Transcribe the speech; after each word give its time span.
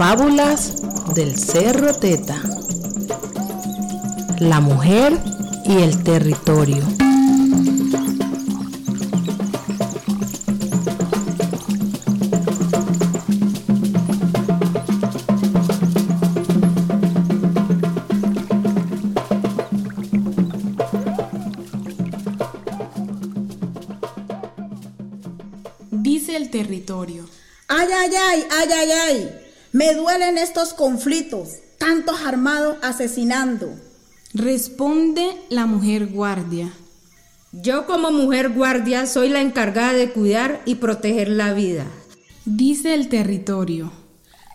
Fábulas 0.00 0.82
del 1.14 1.36
Cerro 1.36 1.92
Teta. 1.92 2.40
La 4.38 4.60
mujer 4.60 5.12
y 5.66 5.76
el 5.82 6.02
territorio. 6.02 6.82
Territorio. 26.50 27.28
Ay, 27.68 27.88
ay, 27.92 28.10
ay, 28.16 28.44
ay, 28.50 28.68
ay, 28.72 28.90
ay. 28.90 29.40
Me 29.72 29.94
duelen 29.94 30.38
estos 30.38 30.74
conflictos, 30.74 31.50
tantos 31.78 32.20
armados 32.26 32.76
asesinando. 32.82 33.70
Responde 34.34 35.36
la 35.48 35.66
mujer 35.66 36.08
guardia. 36.08 36.72
Yo 37.52 37.86
como 37.86 38.12
mujer 38.12 38.50
guardia 38.50 39.06
soy 39.06 39.28
la 39.28 39.40
encargada 39.40 39.92
de 39.92 40.12
cuidar 40.12 40.62
y 40.64 40.76
proteger 40.76 41.28
la 41.28 41.52
vida. 41.52 41.86
Dice 42.44 42.94
el 42.94 43.08
territorio. 43.08 43.92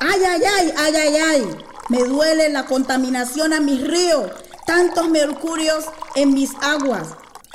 Ay, 0.00 0.20
ay, 0.26 0.40
ay, 0.58 0.72
ay, 0.76 0.94
ay, 0.96 1.14
ay. 1.16 1.42
Me 1.88 2.04
duele 2.04 2.48
la 2.48 2.66
contaminación 2.66 3.52
a 3.52 3.60
mis 3.60 3.80
ríos, 3.86 4.30
tantos 4.66 5.08
mercurios 5.08 5.84
en 6.14 6.34
mis 6.34 6.50
aguas, 6.60 7.08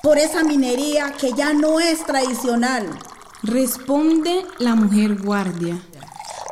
por 0.03 0.17
esa 0.17 0.43
minería 0.43 1.13
que 1.13 1.33
ya 1.33 1.53
no 1.53 1.79
es 1.79 2.05
tradicional. 2.05 2.87
Responde 3.45 4.43
la 4.57 4.73
mujer 4.73 5.21
guardia. 5.21 5.79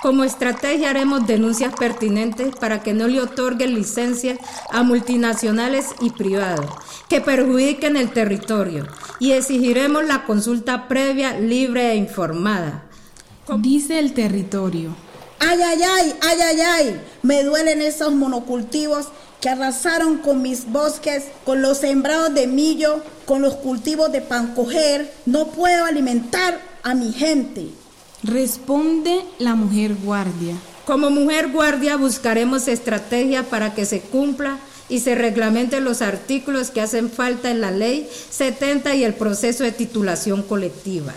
Como 0.03 0.23
estrategia 0.23 0.91
haremos 0.91 1.25
denuncias 1.25 1.73
pertinentes 1.73 2.55
para 2.55 2.83
que 2.83 2.93
no 2.93 3.07
le 3.07 3.19
otorguen 3.19 3.73
licencias 3.73 4.37
a 4.69 4.83
multinacionales 4.83 5.87
y 6.01 6.11
privados 6.11 6.67
que 7.09 7.19
perjudiquen 7.19 7.97
el 7.97 8.11
territorio 8.11 8.85
y 9.19 9.31
exigiremos 9.31 10.05
la 10.05 10.25
consulta 10.25 10.87
previa, 10.87 11.39
libre 11.39 11.93
e 11.93 11.95
informada. 11.95 12.83
Dice 13.57 13.97
el 13.97 14.13
territorio. 14.13 14.95
Ay, 15.39 15.59
ay, 15.63 15.81
ay, 15.81 16.15
ay, 16.21 16.41
ay, 16.41 16.61
ay. 16.61 17.01
Me 17.23 17.43
duelen 17.43 17.81
esos 17.81 18.13
monocultivos 18.13 19.07
que 19.41 19.49
arrasaron 19.49 20.17
con 20.17 20.43
mis 20.43 20.71
bosques, 20.71 21.23
con 21.43 21.63
los 21.63 21.79
sembrados 21.79 22.35
de 22.35 22.45
millo, 22.45 23.01
con 23.25 23.41
los 23.41 23.55
cultivos 23.55 24.11
de 24.11 24.21
pancoger. 24.21 25.11
No 25.25 25.47
puedo 25.47 25.85
alimentar 25.85 26.72
a 26.83 26.93
mi 26.93 27.11
gente. 27.13 27.67
Responde 28.23 29.25
la 29.39 29.55
mujer 29.55 29.95
guardia. 29.95 30.55
Como 30.85 31.09
mujer 31.09 31.49
guardia 31.49 31.95
buscaremos 31.97 32.67
estrategia 32.67 33.43
para 33.43 33.73
que 33.73 33.85
se 33.85 34.01
cumpla 34.01 34.59
y 34.89 34.99
se 34.99 35.15
reglamenten 35.15 35.85
los 35.85 36.01
artículos 36.01 36.69
que 36.69 36.81
hacen 36.81 37.09
falta 37.09 37.49
en 37.49 37.61
la 37.61 37.71
ley 37.71 38.09
70 38.29 38.95
y 38.95 39.03
el 39.03 39.13
proceso 39.13 39.63
de 39.63 39.71
titulación 39.71 40.43
colectiva. 40.43 41.13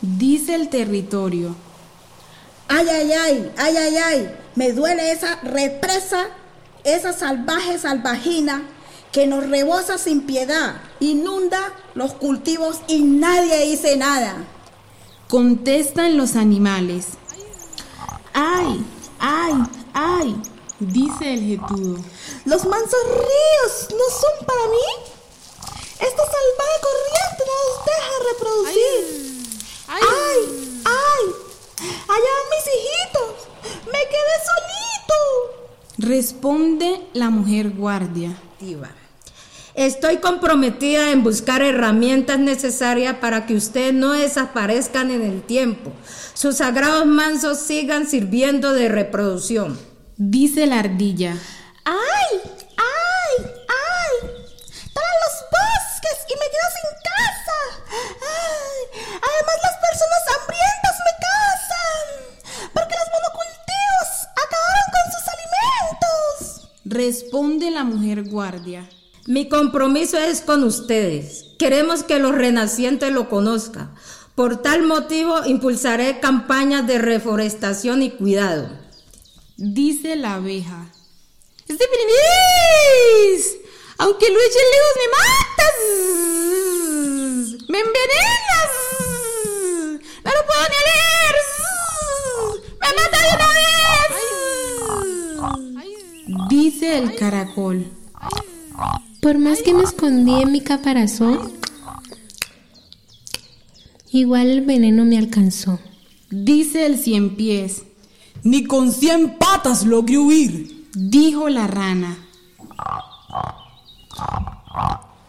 Dice 0.00 0.54
el 0.54 0.68
territorio. 0.68 1.54
Ay, 2.68 2.86
ay, 2.88 3.12
ay, 3.12 3.52
ay, 3.56 3.76
ay, 3.76 3.96
ay. 3.96 4.30
Me 4.54 4.72
duele 4.72 5.10
esa 5.10 5.36
represa, 5.42 6.28
esa 6.84 7.12
salvaje 7.12 7.78
salvajina 7.78 8.62
que 9.12 9.26
nos 9.26 9.48
rebosa 9.48 9.98
sin 9.98 10.22
piedad, 10.22 10.76
inunda 11.00 11.72
los 11.94 12.14
cultivos 12.14 12.80
y 12.88 13.00
nadie 13.00 13.66
dice 13.66 13.96
nada. 13.96 14.36
Contestan 15.28 16.16
los 16.16 16.36
animales. 16.36 17.06
¡Ay! 18.32 18.86
¡Ay! 19.18 19.54
¡Ay! 19.92 20.40
Dice 20.78 21.34
el 21.34 21.40
jetudo. 21.40 21.98
Los 22.44 22.64
mansos 22.64 23.00
ríos 23.08 23.88
no 23.90 24.04
son 24.20 24.46
para 24.46 24.66
mí. 24.68 24.86
Esta 25.94 26.22
salvaje 26.22 26.76
corriente 26.86 27.42
no 27.46 27.54
nos 27.64 27.78
deja 27.86 28.14
reproducir. 28.30 29.02
¡Ay! 29.88 30.02
¡Ay! 30.02 30.82
¡Ay! 30.84 31.24
¡Allá 32.08 32.30
van 32.36 32.48
mis 32.52 32.66
hijitos! 32.74 33.34
¡Me 33.86 33.98
quedé 33.98 34.34
solito! 34.46 35.18
Responde 35.98 37.08
la 37.14 37.30
mujer 37.30 37.70
guardia. 37.70 38.40
Estoy 39.76 40.16
comprometida 40.16 41.10
en 41.12 41.22
buscar 41.22 41.60
herramientas 41.60 42.38
necesarias 42.38 43.16
para 43.20 43.44
que 43.44 43.54
ustedes 43.54 43.92
no 43.92 44.14
desaparezcan 44.14 45.10
en 45.10 45.20
el 45.20 45.42
tiempo. 45.42 45.92
Sus 46.32 46.56
sagrados 46.56 47.04
mansos 47.04 47.58
sigan 47.58 48.06
sirviendo 48.06 48.72
de 48.72 48.88
reproducción. 48.88 49.78
Dice 50.16 50.66
la 50.66 50.78
ardilla. 50.78 51.36
¡Ay! 51.84 52.40
¡Ay! 52.78 53.44
¡Ay! 53.44 54.30
¡Para 54.94 55.12
los 55.22 55.44
bosques 55.52 56.24
y 56.26 56.34
me 56.40 56.48
quedo 56.48 56.68
sin 56.72 56.90
casa! 57.04 57.58
¡Ay! 58.22 59.02
Además 59.12 59.56
las 59.62 59.76
personas 59.76 60.22
hambrientas 60.40 60.96
me 61.04 61.12
cazan 61.28 62.06
porque 62.72 62.94
los 62.94 63.08
monocultivos 63.12 64.08
acabaron 64.32 64.88
con 64.96 65.04
sus 65.12 65.24
alimentos. 65.36 66.70
Responde 66.86 67.70
la 67.70 67.84
mujer 67.84 68.24
guardia. 68.24 68.88
Mi 69.26 69.48
compromiso 69.48 70.18
es 70.18 70.40
con 70.40 70.62
ustedes. 70.62 71.46
Queremos 71.58 72.04
que 72.04 72.20
los 72.20 72.32
renacientes 72.32 73.10
lo 73.10 73.28
conozcan. 73.28 73.92
Por 74.36 74.62
tal 74.62 74.82
motivo 74.84 75.44
impulsaré 75.44 76.20
campañas 76.20 76.86
de 76.86 76.98
reforestación 76.98 78.02
y 78.02 78.10
cuidado. 78.10 78.68
Dice 79.56 80.14
la 80.14 80.34
abeja. 80.34 80.92
¡Este 81.66 81.84
feliz! 81.88 83.56
Aunque 83.98 84.28
lo 84.30 84.38
echen 84.38 84.62
lejos 84.74 84.94
me 85.00 85.08
matas. 85.16 85.74
¡Me 87.68 87.78
envenenas! 87.80 88.70
¡No 90.24 90.30
lo 90.30 90.46
puedo 90.46 90.62
ni 90.68 90.80
leer! 90.86 91.34
¡Me 92.80 92.88
mata 92.94 93.18
de 93.22 93.30
una 93.34 93.48
vez! 96.38 96.48
Dice 96.48 96.98
el 96.98 97.16
caracol. 97.16 97.95
Por 99.26 99.38
más 99.38 99.60
que 99.60 99.74
me 99.74 99.82
escondí 99.82 100.40
en 100.40 100.52
mi 100.52 100.60
caparazón, 100.60 101.52
igual 104.12 104.46
el 104.46 104.60
veneno 104.60 105.04
me 105.04 105.18
alcanzó. 105.18 105.80
Dice 106.30 106.86
el 106.86 106.96
cien 106.96 107.34
pies. 107.34 107.82
Ni 108.44 108.68
con 108.68 108.92
cien 108.92 109.36
patas 109.36 109.84
logré 109.84 110.18
huir. 110.18 110.88
Dijo 110.94 111.48
la 111.48 111.66
rana. 111.66 112.16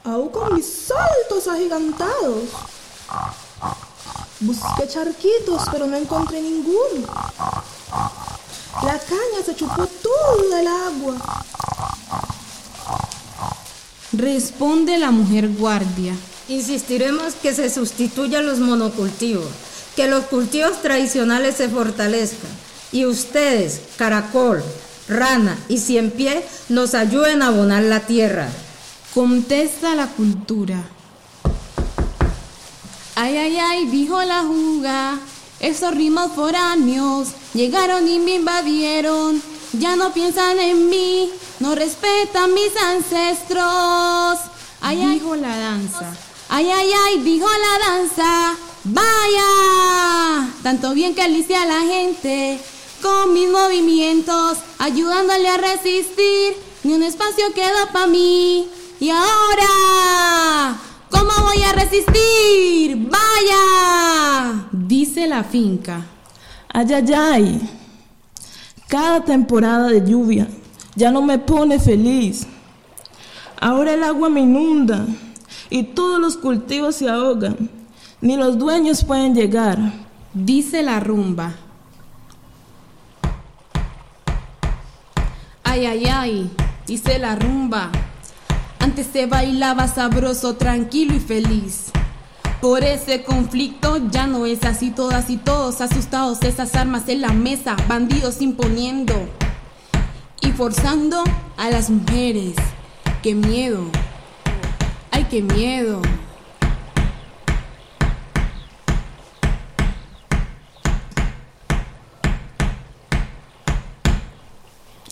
Aún 0.03 0.29
con 0.29 0.53
mis 0.53 0.67
saltos 0.67 1.47
agigantados. 1.47 2.43
Busqué 4.41 4.87
charquitos, 4.87 5.63
pero 5.71 5.87
no 5.87 5.97
encontré 5.97 6.39
ninguno. 6.39 7.07
La 8.83 8.99
caña 8.99 9.43
se 9.43 9.55
chupó 9.55 9.87
toda 9.87 10.61
el 10.61 10.67
agua. 10.67 11.17
Responde 14.17 14.97
la 14.97 15.11
mujer 15.11 15.47
guardia. 15.47 16.15
Insistiremos 16.49 17.35
que 17.35 17.53
se 17.53 17.69
sustituyan 17.69 18.47
los 18.47 18.57
monocultivos, 18.57 19.45
que 19.95 20.07
los 20.07 20.23
cultivos 20.23 20.81
tradicionales 20.81 21.55
se 21.55 21.69
fortalezcan 21.69 22.49
y 22.91 23.05
ustedes, 23.05 23.79
caracol, 23.95 24.63
rana 25.07 25.55
y 25.69 25.77
cien 25.77 26.09
pie, 26.09 26.43
nos 26.67 26.95
ayuden 26.95 27.43
a 27.43 27.49
abonar 27.49 27.83
la 27.83 27.99
tierra. 27.99 28.49
Contesta 29.13 29.93
la 29.93 30.07
cultura. 30.07 30.83
Ay, 33.15 33.37
ay, 33.37 33.57
ay, 33.57 33.85
dijo 33.85 34.19
la 34.23 34.41
juga. 34.41 35.19
Esos 35.59 35.93
ritmos 35.93 36.31
foráneos 36.33 37.29
llegaron 37.53 38.07
y 38.07 38.17
me 38.17 38.35
invadieron. 38.35 39.41
Ya 39.73 39.95
no 39.95 40.13
piensan 40.13 40.59
en 40.59 40.89
mí, 40.89 41.29
no 41.59 41.75
respetan 41.75 42.53
mis 42.53 42.75
ancestros. 42.77 44.39
Ay, 44.81 45.01
ay, 45.01 45.13
Dijo 45.19 45.35
la 45.35 45.55
danza. 45.57 46.13
ay, 46.49 46.69
ay, 46.71 46.91
ay, 47.05 47.19
dijo 47.19 47.47
la 47.47 47.85
danza. 47.87 48.55
Vaya, 48.83 50.49
tanto 50.63 50.93
bien 50.93 51.13
que 51.13 51.21
alicia 51.21 51.63
a 51.63 51.65
la 51.65 51.81
gente 51.81 52.59
con 53.01 53.33
mis 53.33 53.49
movimientos, 53.49 54.57
ayudándole 54.79 55.49
a 55.49 55.57
resistir. 55.57 56.55
Ni 56.83 56.93
un 56.93 57.03
espacio 57.03 57.53
quedó 57.53 57.87
para 57.91 58.07
mí. 58.07 58.67
Y 58.99 59.09
ahora, 59.09 60.77
¿cómo 61.11 61.31
voy 61.43 61.61
a 61.63 61.73
resistir? 61.73 62.95
Vaya. 63.09 64.67
Dice 64.71 65.27
la 65.27 65.43
finca. 65.43 66.05
Ay, 66.69 66.93
ay, 66.93 67.13
ay. 67.13 67.69
Cada 68.87 69.23
temporada 69.23 69.89
de 69.89 70.09
lluvia 70.09 70.47
ya 70.95 71.11
no 71.11 71.21
me 71.21 71.37
pone 71.37 71.79
feliz. 71.79 72.47
Ahora 73.59 73.93
el 73.93 74.03
agua 74.03 74.29
me 74.29 74.41
inunda 74.41 75.05
y 75.69 75.83
todos 75.83 76.19
los 76.19 76.37
cultivos 76.37 76.95
se 76.95 77.09
ahogan. 77.09 77.69
Ni 78.21 78.37
los 78.37 78.57
dueños 78.57 79.03
pueden 79.03 79.35
llegar. 79.35 79.77
Dice 80.33 80.83
la 80.83 80.99
rumba. 80.99 81.53
Ay, 85.63 85.85
ay, 85.85 86.05
ay, 86.05 86.51
dice 86.87 87.19
la 87.19 87.35
rumba. 87.35 87.91
Antes 88.79 89.07
se 89.11 89.25
bailaba 89.25 89.87
sabroso, 89.87 90.55
tranquilo 90.55 91.13
y 91.13 91.19
feliz. 91.19 91.91
Por 92.61 92.83
ese 92.83 93.23
conflicto 93.23 93.97
ya 94.09 94.25
no 94.25 94.47
es 94.47 94.63
así, 94.63 94.89
todas 94.89 95.29
y 95.29 95.37
todos 95.37 95.79
asustados, 95.79 96.41
esas 96.41 96.73
armas 96.73 97.07
en 97.07 97.21
la 97.21 97.31
mesa, 97.31 97.77
bandidos 97.87 98.41
imponiendo 98.41 99.13
y 100.41 100.51
forzando 100.53 101.23
a 101.55 101.69
las 101.69 101.91
mujeres. 101.91 102.55
¡Qué 103.21 103.35
miedo! 103.35 103.83
¡Ay, 105.11 105.27
qué 105.29 105.43
miedo! 105.43 106.01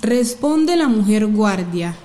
Responde 0.02 0.76
la 0.76 0.88
mujer 0.88 1.28
guardia. 1.28 1.96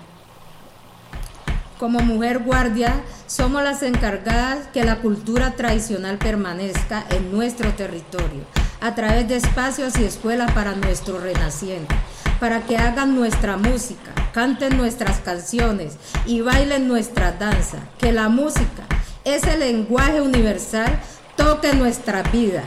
Como 1.81 2.01
mujer 2.01 2.41
guardia, 2.41 2.93
somos 3.27 3.63
las 3.63 3.83
encargadas 3.83 4.67
que 4.71 4.85
la 4.85 4.97
cultura 4.97 5.53
tradicional 5.53 6.19
permanezca 6.19 7.07
en 7.09 7.33
nuestro 7.33 7.73
territorio, 7.73 8.45
a 8.83 8.95
través 8.95 9.27
de 9.29 9.37
espacios 9.37 9.99
y 9.99 10.05
escuelas 10.05 10.53
para 10.53 10.75
nuestro 10.75 11.19
renaciente, 11.19 11.95
para 12.39 12.61
que 12.67 12.77
hagan 12.77 13.15
nuestra 13.17 13.57
música, 13.57 14.11
canten 14.35 14.77
nuestras 14.77 15.21
canciones 15.21 15.97
y 16.27 16.43
bailen 16.43 16.87
nuestra 16.87 17.33
danza, 17.33 17.79
que 17.99 18.13
la 18.13 18.29
música, 18.29 18.85
ese 19.25 19.57
lenguaje 19.57 20.21
universal, 20.21 21.01
toque 21.35 21.73
nuestra 21.73 22.23
vida. 22.25 22.63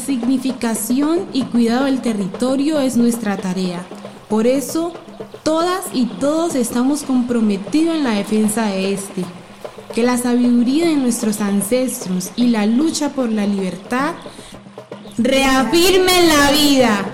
Resignificación 0.00 1.26
y 1.34 1.42
cuidado 1.42 1.84
del 1.84 2.00
territorio 2.00 2.80
es 2.80 2.96
nuestra 2.96 3.36
tarea. 3.36 3.84
Por 4.30 4.46
eso, 4.46 4.94
todas 5.42 5.84
y 5.92 6.06
todos 6.06 6.54
estamos 6.54 7.02
comprometidos 7.02 7.96
en 7.96 8.04
la 8.04 8.12
defensa 8.12 8.66
de 8.66 8.94
este. 8.94 9.24
Que 9.94 10.02
la 10.02 10.16
sabiduría 10.16 10.88
de 10.88 10.96
nuestros 10.96 11.42
ancestros 11.42 12.30
y 12.34 12.46
la 12.46 12.64
lucha 12.64 13.10
por 13.10 13.30
la 13.30 13.46
libertad 13.46 14.14
reafirmen 15.18 16.28
la 16.28 16.50
vida. 16.52 17.04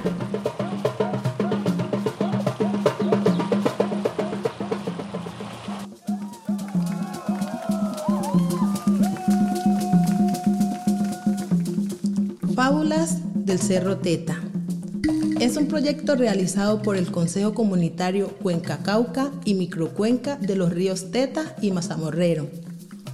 Cerro 13.67 13.99
Teta. 13.99 14.41
Es 15.41 15.57
un 15.57 15.67
proyecto 15.67 16.15
realizado 16.15 16.83
por 16.83 16.97
el 16.97 17.11
Consejo 17.11 17.53
Comunitario 17.53 18.29
Cuenca 18.29 18.79
Cauca 18.85 19.33
y 19.45 19.55
Microcuenca 19.55 20.37
de 20.37 20.55
los 20.55 20.73
ríos 20.73 21.11
Teta 21.11 21.57
y 21.61 21.73
Mazamorrero, 21.73 22.49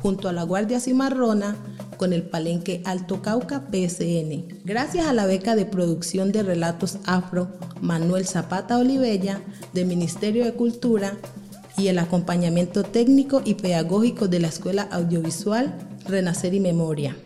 junto 0.02 0.28
a 0.28 0.34
la 0.34 0.42
Guardia 0.42 0.78
Cimarrona 0.78 1.56
con 1.96 2.12
el 2.12 2.24
Palenque 2.24 2.82
Alto 2.84 3.22
Cauca 3.22 3.62
PSN. 3.70 4.60
Gracias 4.62 5.06
a 5.06 5.14
la 5.14 5.24
beca 5.24 5.56
de 5.56 5.64
producción 5.64 6.32
de 6.32 6.42
relatos 6.42 6.98
afro 7.06 7.48
Manuel 7.80 8.26
Zapata 8.26 8.76
Olivella 8.76 9.40
del 9.72 9.86
Ministerio 9.86 10.44
de 10.44 10.52
Cultura 10.52 11.16
y 11.78 11.86
el 11.86 11.98
acompañamiento 11.98 12.82
técnico 12.82 13.40
y 13.42 13.54
pedagógico 13.54 14.28
de 14.28 14.40
la 14.40 14.48
Escuela 14.48 14.82
Audiovisual 14.82 15.78
Renacer 16.04 16.52
y 16.52 16.60
Memoria 16.60 17.16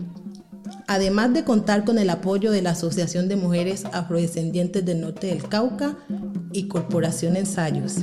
además 0.86 1.32
de 1.32 1.44
contar 1.44 1.84
con 1.84 1.98
el 1.98 2.10
apoyo 2.10 2.50
de 2.50 2.62
la 2.62 2.70
Asociación 2.70 3.28
de 3.28 3.36
Mujeres 3.36 3.84
Afrodescendientes 3.92 4.84
del 4.84 5.00
Norte 5.00 5.28
del 5.28 5.48
Cauca 5.48 5.96
y 6.52 6.68
Corporación 6.68 7.36
Ensayos. 7.36 7.96